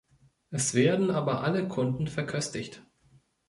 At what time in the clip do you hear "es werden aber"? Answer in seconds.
0.49-1.41